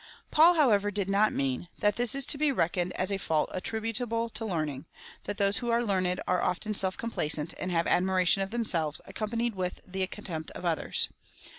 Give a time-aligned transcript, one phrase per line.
[0.31, 4.29] Paid, however, did not mean, that this is to be reckoned as a fault attributable
[4.29, 4.87] to learning—
[5.25, 9.53] that those Avho are learned are often self complacent, and have admiration of themselves, accompanied
[9.53, 11.07] with contempt of others.